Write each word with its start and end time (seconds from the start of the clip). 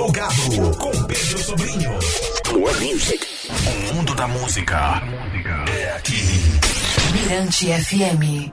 Plugado 0.00 0.78
com 0.78 0.90
Pedro 1.04 1.38
Sobrinho. 1.38 1.90
More 2.54 2.74
music. 2.86 3.26
O 3.90 3.94
mundo 3.94 4.14
da 4.14 4.26
música 4.26 5.02
é 5.78 5.92
aqui. 5.94 6.14
Mirante 7.12 7.66
FM. 7.66 8.50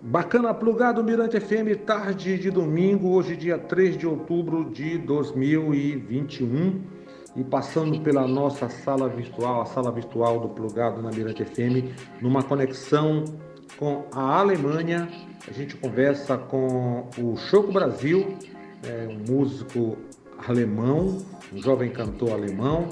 Bacana, 0.00 0.54
plugado 0.54 1.02
Mirante 1.02 1.40
FM, 1.40 1.84
tarde 1.84 2.38
de 2.38 2.52
domingo, 2.52 3.08
hoje 3.08 3.34
dia 3.34 3.58
3 3.58 3.98
de 3.98 4.06
outubro 4.06 4.70
de 4.70 4.96
2021 4.98 6.80
e 7.34 7.42
passando 7.42 8.00
pela 8.02 8.28
nossa 8.28 8.68
sala 8.68 9.08
virtual, 9.08 9.62
a 9.62 9.66
sala 9.66 9.90
virtual 9.90 10.38
do 10.38 10.50
plugado 10.50 11.02
na 11.02 11.10
Mirante 11.10 11.44
FM, 11.44 11.96
numa 12.22 12.44
conexão 12.44 13.24
com 13.76 14.04
a 14.12 14.38
Alemanha. 14.38 15.08
A 15.48 15.52
gente 15.52 15.74
conversa 15.74 16.38
com 16.38 17.08
o 17.18 17.36
Choco 17.36 17.72
Brasil, 17.72 18.38
é 18.84 19.08
um 19.08 19.34
músico 19.34 19.98
alemão, 20.50 21.18
um 21.52 21.62
jovem 21.62 21.90
cantor 21.90 22.32
alemão, 22.32 22.88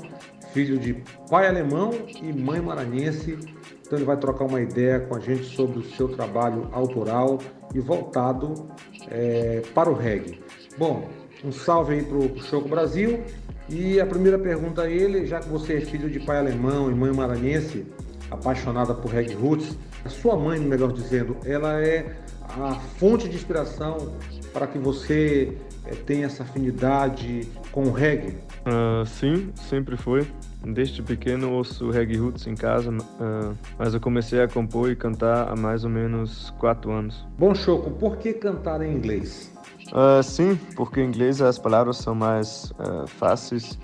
filho 0.52 0.78
de 0.78 0.94
pai 1.28 1.48
alemão 1.48 1.92
e 2.22 2.32
mãe 2.32 2.60
maranhense. 2.60 3.38
Então 3.82 3.98
ele 3.98 4.04
vai 4.04 4.16
trocar 4.16 4.44
uma 4.44 4.60
ideia 4.60 5.00
com 5.00 5.16
a 5.16 5.20
gente 5.20 5.44
sobre 5.44 5.78
o 5.78 5.82
seu 5.82 6.08
trabalho 6.08 6.68
autoral 6.72 7.38
e 7.74 7.80
voltado 7.80 8.68
é, 9.10 9.62
para 9.74 9.90
o 9.90 9.94
reggae. 9.94 10.40
Bom, 10.78 11.08
um 11.44 11.52
salve 11.52 11.94
aí 11.94 12.02
para 12.02 12.16
o 12.16 12.38
Choco 12.38 12.68
Brasil. 12.68 13.22
E 13.68 13.98
a 13.98 14.04
primeira 14.04 14.38
pergunta 14.38 14.82
a 14.82 14.90
ele, 14.90 15.26
já 15.26 15.40
que 15.40 15.48
você 15.48 15.78
é 15.78 15.80
filho 15.80 16.10
de 16.10 16.20
pai 16.20 16.38
alemão 16.38 16.90
e 16.90 16.94
mãe 16.94 17.12
maranhense, 17.12 17.86
apaixonada 18.30 18.94
por 18.94 19.10
reggae 19.10 19.34
roots, 19.34 19.76
a 20.04 20.08
sua 20.08 20.36
mãe, 20.36 20.60
melhor 20.60 20.92
dizendo, 20.92 21.36
ela 21.46 21.80
é 21.80 22.14
a 22.42 22.74
fonte 22.74 23.26
de 23.28 23.36
inspiração 23.36 24.12
para 24.52 24.66
que 24.66 24.78
você 24.78 25.56
é, 25.86 25.94
tenha 25.94 26.26
essa 26.26 26.42
afinidade 26.42 27.48
com 27.70 27.84
o 27.84 27.92
reggae? 27.92 28.36
Uh, 28.66 29.04
sim, 29.06 29.52
sempre 29.54 29.96
foi. 29.96 30.26
Desde 30.64 31.02
pequeno 31.02 31.52
ouço 31.52 31.90
reggae 31.90 32.16
roots 32.16 32.46
em 32.46 32.54
casa, 32.54 32.90
uh, 32.90 33.56
mas 33.78 33.92
eu 33.92 34.00
comecei 34.00 34.42
a 34.42 34.48
compor 34.48 34.90
e 34.90 34.96
cantar 34.96 35.52
há 35.52 35.56
mais 35.56 35.84
ou 35.84 35.90
menos 35.90 36.50
quatro 36.58 36.90
anos. 36.90 37.26
Bom, 37.38 37.54
Choco, 37.54 37.90
por 37.90 38.16
que 38.16 38.32
cantar 38.32 38.80
em 38.80 38.96
inglês? 38.96 39.52
Uh, 39.88 40.22
sim, 40.22 40.58
porque 40.74 41.00
em 41.00 41.08
inglês 41.08 41.42
as 41.42 41.58
palavras 41.58 41.98
são 41.98 42.14
mais 42.14 42.72
fáceis 43.06 43.78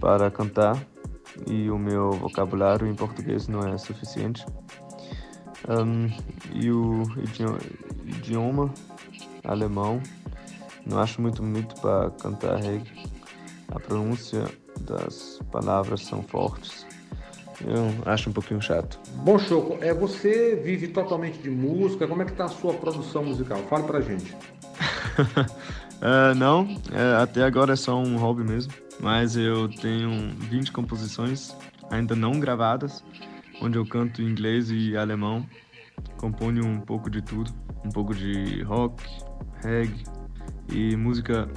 para 0.00 0.30
cantar 0.30 0.76
e 1.46 1.70
o 1.70 1.78
meu 1.78 2.10
vocabulário 2.12 2.86
em 2.86 2.94
português 2.94 3.46
não 3.46 3.60
é 3.60 3.78
suficiente. 3.78 4.44
Um, 5.68 6.08
e 6.54 6.70
o 6.70 7.02
idioma 8.04 8.72
alemão 9.44 10.00
não 10.86 10.98
acho 11.00 11.20
muito 11.20 11.42
bonito 11.42 11.74
para 11.80 12.10
cantar 12.10 12.56
reggae. 12.56 13.06
A 13.68 13.80
pronúncia 13.80 14.44
das 14.80 15.40
palavras 15.50 16.02
são 16.02 16.22
fortes. 16.22 16.86
Eu 17.64 18.12
acho 18.12 18.30
um 18.30 18.32
pouquinho 18.32 18.60
chato. 18.60 18.98
Bom, 19.24 19.38
Choco, 19.38 19.78
é, 19.80 19.92
você 19.92 20.60
vive 20.62 20.88
totalmente 20.88 21.38
de 21.38 21.50
música. 21.50 22.06
Como 22.06 22.22
é 22.22 22.24
que 22.24 22.32
está 22.32 22.44
a 22.44 22.48
sua 22.48 22.74
produção 22.74 23.24
musical? 23.24 23.58
Fale 23.68 23.84
pra 23.84 24.00
gente. 24.00 24.34
uh, 25.98 26.34
não, 26.36 26.64
uh, 26.64 27.22
até 27.22 27.42
agora 27.42 27.72
é 27.72 27.76
só 27.76 27.98
um 27.98 28.16
hobby 28.18 28.44
mesmo. 28.44 28.72
Mas 29.00 29.36
eu 29.36 29.68
tenho 29.68 30.30
20 30.38 30.72
composições 30.72 31.54
ainda 31.90 32.14
não 32.14 32.38
gravadas, 32.38 33.04
onde 33.60 33.78
eu 33.78 33.86
canto 33.86 34.22
em 34.22 34.26
inglês 34.26 34.70
e 34.70 34.96
alemão. 34.96 35.46
Componho 36.18 36.64
um 36.66 36.80
pouco 36.80 37.10
de 37.10 37.22
tudo, 37.22 37.52
um 37.84 37.90
pouco 37.90 38.14
de 38.14 38.62
rock, 38.62 39.02
reggae, 39.62 40.04
e 40.70 40.96
música 40.96 41.48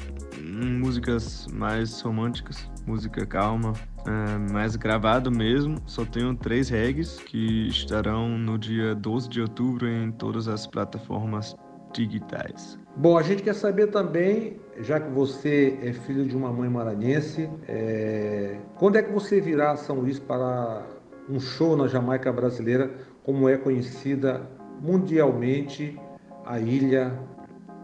músicas 0.42 1.48
mais 1.52 2.02
românticas, 2.02 2.70
música 2.86 3.26
calma, 3.26 3.74
é, 4.06 4.52
mais 4.52 4.76
gravado 4.76 5.32
mesmo. 5.32 5.78
Só 5.86 6.06
tenho 6.06 6.36
três 6.36 6.70
regs 6.70 7.20
que 7.20 7.68
estarão 7.68 8.38
no 8.38 8.58
dia 8.58 8.96
12 8.96 9.30
de 9.30 9.42
outubro 9.42 9.88
em 9.88 10.12
todas 10.12 10.48
as 10.48 10.66
plataformas 10.66 11.56
digitais. 11.94 12.80
Bom, 12.96 13.18
a 13.18 13.24
gente 13.24 13.44
quer 13.44 13.56
saber 13.56 13.88
também, 13.88 14.60
já 14.80 15.00
que 15.00 15.10
você 15.12 15.78
é 15.82 15.94
filho 15.94 16.26
de 16.26 16.36
uma 16.36 16.52
mãe 16.52 16.70
maranhense, 16.70 17.50
é... 17.68 18.58
quando 18.76 18.98
é 18.98 19.04
que 19.04 19.12
você 19.12 19.40
virá 19.40 19.72
a 19.72 19.78
São 19.78 19.98
Luís 19.98 20.20
para 20.20 20.86
um 21.30 21.40
show 21.40 21.78
na 21.78 21.88
Jamaica 21.88 22.32
brasileira, 22.32 22.92
como 23.24 23.48
é 23.48 23.58
conhecida 23.58 24.42
mundialmente 24.82 26.00
a 26.46 26.60
ilha 26.60 27.14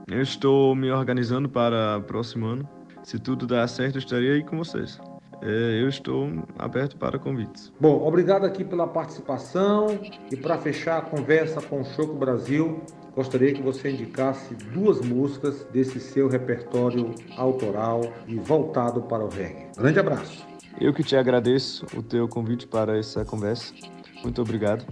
eu 0.07 0.21
estou 0.21 0.75
me 0.75 0.91
organizando 0.91 1.49
para 1.49 1.97
o 1.97 2.01
próximo 2.03 2.45
ano. 2.45 2.69
Se 3.03 3.19
tudo 3.19 3.45
der 3.47 3.67
certo, 3.67 3.95
eu 3.95 3.99
estarei 3.99 4.31
aí 4.33 4.43
com 4.43 4.57
vocês. 4.57 4.99
É, 5.41 5.81
eu 5.81 5.89
estou 5.89 6.27
aberto 6.57 6.97
para 6.97 7.19
convites. 7.19 7.71
Bom, 7.79 8.05
obrigado 8.07 8.45
aqui 8.45 8.63
pela 8.63 8.87
participação 8.87 9.87
e 10.31 10.35
para 10.35 10.57
fechar 10.57 10.97
a 10.97 11.01
conversa 11.01 11.61
com 11.61 11.81
o 11.81 11.85
Choco 11.85 12.15
Brasil, 12.15 12.81
gostaria 13.15 13.53
que 13.53 13.61
você 13.61 13.91
indicasse 13.91 14.55
duas 14.73 15.01
músicas 15.01 15.65
desse 15.71 15.99
seu 15.99 16.27
repertório 16.27 17.13
autoral 17.37 18.01
e 18.27 18.35
voltado 18.35 19.01
para 19.03 19.23
o 19.23 19.29
reggae. 19.29 19.67
Grande 19.77 19.99
abraço. 19.99 20.45
Eu 20.79 20.93
que 20.93 21.03
te 21.03 21.15
agradeço 21.15 21.85
o 21.95 22.01
teu 22.01 22.27
convite 22.27 22.67
para 22.67 22.97
essa 22.97 23.23
conversa. 23.23 23.73
Muito 24.23 24.41
obrigado. 24.41 24.85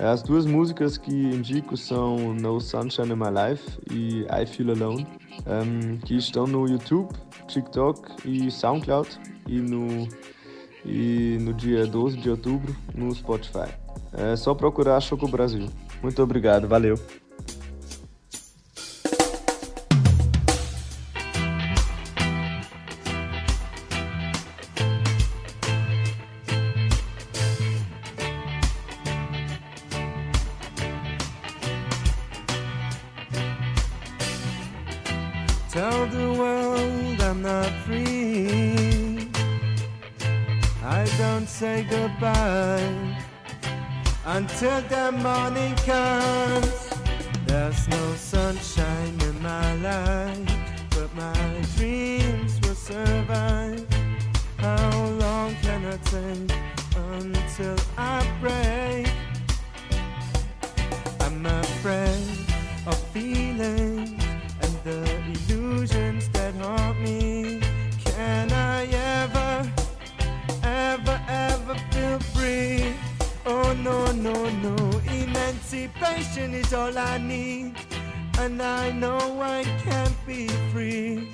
As 0.00 0.22
duas 0.22 0.44
músicas 0.44 0.98
que 0.98 1.12
indico 1.12 1.76
são 1.76 2.34
No 2.34 2.60
Sunshine 2.60 3.12
in 3.12 3.16
My 3.16 3.30
Life 3.30 3.78
e 3.90 4.22
I 4.24 4.44
Feel 4.44 4.70
Alone, 4.72 5.06
um, 5.46 5.96
que 5.98 6.16
estão 6.16 6.46
no 6.46 6.66
YouTube, 6.66 7.10
TikTok 7.46 8.28
e 8.28 8.50
SoundCloud 8.50 9.08
e 9.46 9.60
no, 9.60 10.08
e 10.84 11.38
no 11.40 11.54
dia 11.54 11.86
12 11.86 12.16
de 12.16 12.28
outubro 12.28 12.74
no 12.94 13.14
Spotify. 13.14 13.72
É 14.12 14.34
só 14.36 14.52
procurar 14.54 15.00
Choco 15.00 15.28
Brasil. 15.28 15.68
Muito 16.02 16.20
obrigado, 16.22 16.66
valeu! 16.66 16.98
Until 44.26 44.80
the 44.82 45.12
morning 45.12 45.74
comes. 45.76 46.90
There's 47.46 47.88
no 47.88 48.14
sunshine 48.14 49.20
in 49.20 49.42
my 49.42 49.74
life, 49.76 50.48
but 50.90 51.14
my 51.14 51.62
dreams 51.76 52.60
will 52.62 52.74
survive. 52.74 53.86
How 54.58 55.08
long 55.20 55.54
can 55.62 55.84
I 55.86 55.96
take 56.04 56.56
until 56.96 57.76
I 57.96 58.26
break? 58.40 58.93
Emancipation 76.44 76.54
is 76.54 76.74
all 76.74 76.98
I 76.98 77.18
need. 77.18 77.74
And 78.38 78.60
I 78.60 78.90
know 78.90 79.40
I 79.40 79.64
can't 79.84 80.26
be 80.26 80.48
free. 80.72 81.30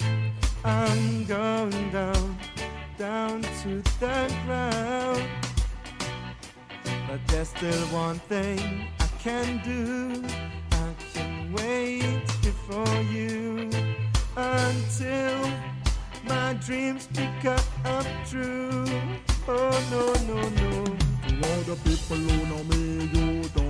I'm 0.64 1.24
going 1.24 1.90
down, 1.90 2.38
down 2.98 3.42
to 3.62 3.82
the 3.98 4.32
ground. 4.44 5.22
But 7.08 7.20
there's 7.28 7.48
still 7.48 7.86
one 7.88 8.18
thing 8.28 8.86
I 9.00 9.06
can 9.18 9.60
do. 9.64 10.22
I 10.72 10.94
can 11.12 11.52
wait 11.54 12.26
before 12.42 13.02
you 13.10 13.70
until 14.36 15.50
my 16.28 16.54
dreams 16.66 17.08
become 17.08 18.06
true. 18.28 18.84
Oh 19.48 19.74
no, 19.90 20.04
no, 20.28 20.40
no. 20.60 20.84
To 21.28 21.34
all 21.48 21.62
the 21.62 21.76
people 21.84 22.16
who 22.16 22.46
know 22.46 22.62
me, 22.64 23.08
you 23.14 23.48
don't. 23.54 23.69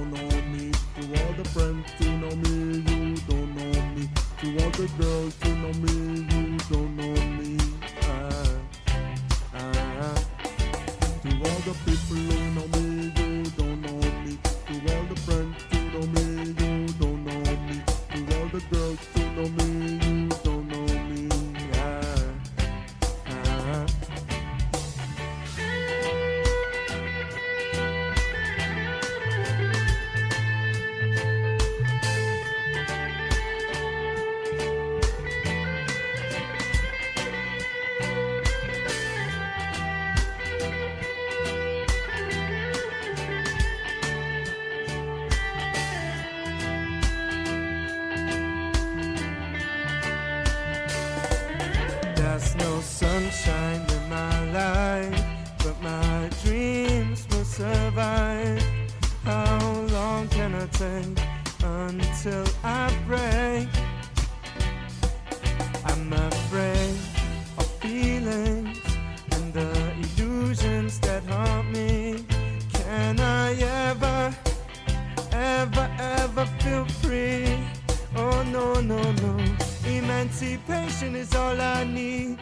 To 1.01 1.07
all 1.07 1.33
the 1.33 1.49
friends 1.49 1.91
who 1.97 2.05
know 2.19 2.37
me, 2.37 2.85
you 2.91 3.17
don't 3.27 3.57
know 3.57 3.83
me. 3.95 4.11
To 4.41 4.47
all 4.63 4.71
the 4.73 4.87
girls 4.99 5.35
who 5.43 5.57
know 5.57 5.73
me, 5.73 6.30
There's 52.31 52.55
no 52.55 52.81
sunshine 52.81 53.85
in 53.91 54.09
my 54.09 54.53
life, 54.53 55.25
but 55.65 55.83
my 55.83 56.31
dreams 56.45 57.27
will 57.29 57.45
survive. 57.45 58.63
How 59.25 59.59
long 59.91 60.29
can 60.29 60.55
I 60.55 60.67
take 60.67 61.19
until 61.65 62.45
I 62.63 62.87
break? 63.09 63.69
I'm 65.87 66.13
afraid 66.13 66.97
of 67.59 67.67
feelings 67.83 68.79
and 69.33 69.53
the 69.53 69.93
illusions 69.99 71.01
that 71.01 71.25
haunt 71.25 71.73
me. 71.73 72.25
Can 72.73 73.19
I 73.19 73.55
ever, 73.89 74.37
ever, 75.33 75.91
ever 75.99 76.47
feel 76.61 76.85
free? 77.03 77.59
Oh 78.15 78.45
no, 78.45 78.81
no, 78.81 79.03
no. 79.03 79.40
Emancipation 80.11 81.15
is 81.15 81.37
all 81.37 81.59
I 81.61 81.85
need, 81.85 82.41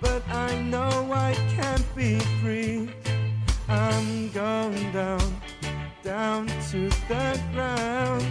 but 0.00 0.26
I 0.28 0.58
know 0.62 1.12
I 1.12 1.34
can't 1.54 1.94
be 1.94 2.18
free. 2.40 2.88
I'm 3.68 4.30
going 4.30 4.90
down, 4.92 5.20
down 6.02 6.46
to 6.70 6.88
the 7.08 7.38
ground. 7.52 8.26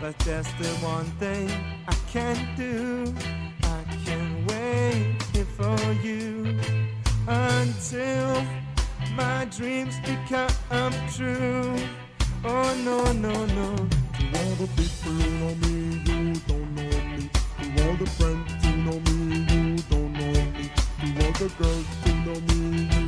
But 0.00 0.18
there's 0.26 0.52
the 0.54 0.70
one 0.82 1.06
thing 1.22 1.48
I 1.86 1.94
can't 2.10 2.56
do. 2.56 3.14
I 3.62 3.80
can 4.04 4.44
wait 4.46 5.22
here 5.32 5.50
for 5.56 5.78
you 6.02 6.58
until 7.28 8.42
my 9.14 9.44
dreams 9.56 9.94
become 10.00 10.92
true. 11.14 11.76
Oh 12.44 12.74
no, 12.84 13.12
no, 13.12 13.46
no. 13.46 13.76
To 14.18 14.24
all 14.40 14.54
the 14.56 14.68
people 14.76 15.27
the 17.98 18.06
friends 18.06 18.64
who 18.64 18.76
know 18.76 19.00
me, 19.00 19.38
you 19.50 19.76
don't 19.90 20.12
know 20.12 20.32
me. 20.52 20.70
To 21.00 21.26
all 21.26 21.32
the 21.32 21.48
girls 21.58 21.86
who 22.04 22.12
know 22.24 22.40
me, 22.40 23.07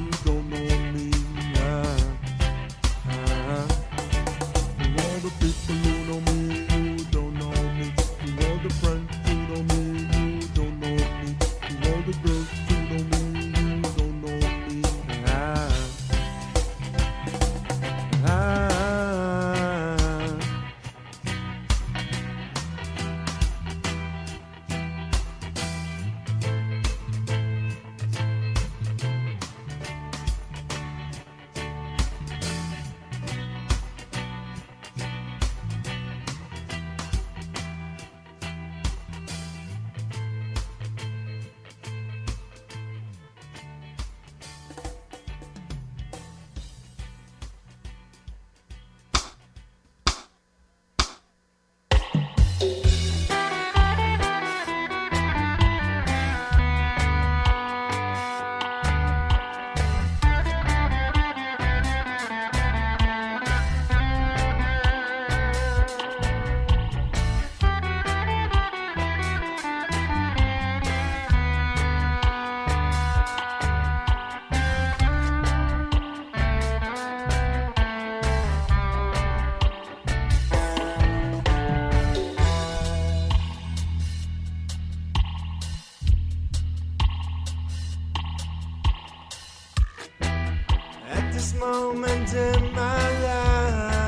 this 91.41 91.55
moment 91.55 92.35
in 92.35 92.71
my 92.75 93.23
life, 93.23 94.00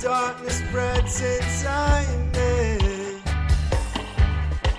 darkness 0.00 0.58
spreads 0.58 1.20
inside 1.20 2.34
me. 2.34 3.20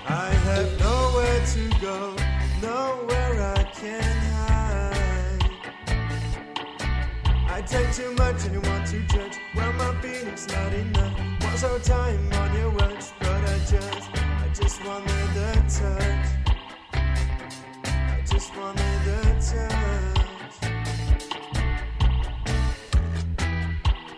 I 0.08 0.30
have 0.46 0.80
nowhere 0.80 1.46
to 1.46 1.70
go, 1.80 2.16
nowhere 2.60 3.54
I 3.56 3.62
can 3.72 4.02
hide. 4.34 5.50
I 7.48 7.62
take 7.62 7.92
too 7.92 8.12
much 8.14 8.44
and 8.46 8.54
you 8.54 8.60
want 8.70 8.86
to 8.88 9.00
judge. 9.06 9.38
Well, 9.54 9.72
my 9.74 9.94
feelings 10.00 10.48
not 10.48 10.72
enough. 10.72 11.16
What's 11.42 11.62
our 11.62 11.78
time 11.78 12.32
on 12.32 12.56
your 12.56 12.70
words? 12.70 13.12
But 13.20 13.28
I 13.28 13.58
just, 13.58 14.10
I 14.14 14.50
just 14.52 14.84
wanted 14.84 15.34
the 15.34 15.52
touch. 15.68 16.41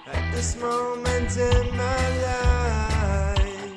At 0.07 0.33
this 0.33 0.57
moment 0.57 1.37
in 1.37 1.77
my 1.77 2.09
life, 2.23 3.75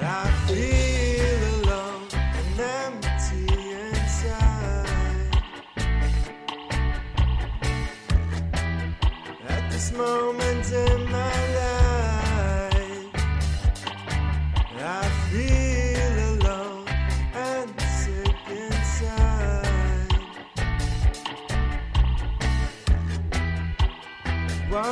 I 0.00 0.30
feel 0.46 1.60
alone 1.60 2.08
and 2.14 2.60
empty 2.60 3.46
inside. 3.72 4.88
At 9.48 9.70
this 9.70 9.92
moment 9.92 10.72
in 10.72 11.01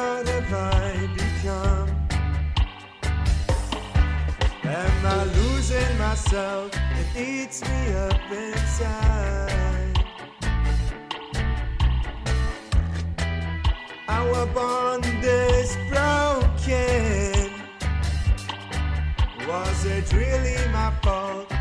What 0.00 0.26
have 0.28 0.54
I 0.54 1.08
become? 1.14 1.88
Am 4.64 5.06
I 5.06 5.24
losing 5.24 5.98
myself? 5.98 6.70
It 7.00 7.20
eats 7.20 7.60
me 7.68 7.92
up 8.06 8.32
inside. 8.32 9.98
Our 14.08 14.46
bond 14.54 15.04
is 15.22 15.76
broken. 15.90 17.50
Was 19.46 19.84
it 19.84 20.10
really 20.14 20.56
my 20.72 20.94
fault? 21.02 21.59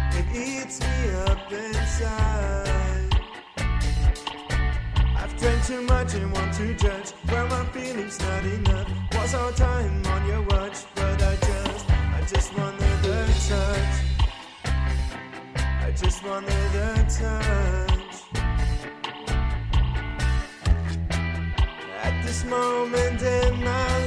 Drink 5.39 5.65
too 5.65 5.81
much 5.83 6.15
and 6.15 6.33
want 6.33 6.53
to 6.55 6.73
judge. 6.73 7.11
Where 7.29 7.47
my 7.47 7.63
feeling's 7.67 8.19
not 8.19 8.43
enough. 8.43 8.89
What's 9.13 9.33
our 9.33 9.51
time 9.53 10.05
on 10.07 10.27
your 10.27 10.41
watch? 10.41 10.77
But 10.95 11.21
I 11.23 11.35
just, 11.37 11.89
I 11.89 12.21
just 12.27 12.57
wanted 12.57 13.05
a 13.05 13.27
touch. 13.47 13.95
I 15.55 15.91
just 15.95 16.23
wanted 16.25 16.75
a 16.75 17.05
touch. 17.19 18.15
At 22.03 22.23
this 22.25 22.43
moment 22.43 23.21
in 23.21 23.63
my 23.63 23.98